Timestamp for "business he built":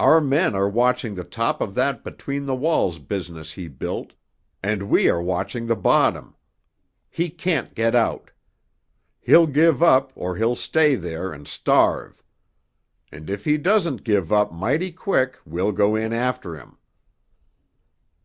2.98-4.14